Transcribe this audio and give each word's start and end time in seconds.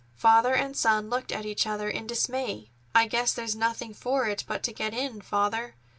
Father 0.15 0.55
and 0.55 0.75
son 0.75 1.11
looked 1.11 1.31
at 1.31 1.45
each 1.45 1.67
other 1.67 1.87
in 1.87 2.07
dismay. 2.07 2.71
"I 2.95 3.05
guess 3.05 3.33
there's 3.35 3.55
nothing 3.55 3.93
for 3.93 4.25
it 4.27 4.43
but 4.47 4.63
to 4.63 4.73
get 4.73 4.95
in, 4.95 5.21
Father. 5.21 5.75